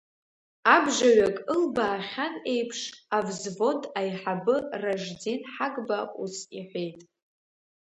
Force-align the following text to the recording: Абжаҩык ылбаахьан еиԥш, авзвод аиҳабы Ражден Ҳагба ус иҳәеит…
Абжаҩык 0.75 1.37
ылбаахьан 1.53 2.35
еиԥш, 2.53 2.79
авзвод 3.17 3.81
аиҳабы 3.99 4.55
Ражден 4.81 5.41
Ҳагба 5.53 5.99
ус 6.23 6.35
иҳәеит… 6.57 6.99